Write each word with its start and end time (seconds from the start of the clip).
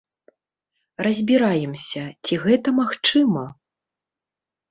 Разбіраемся, 1.07 2.01
ці 2.27 2.39
гэта 2.45 2.73
магчыма? 2.79 3.43